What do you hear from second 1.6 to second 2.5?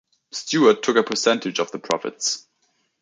the profits.